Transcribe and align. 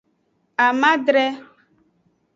Amadre. 0.65 1.25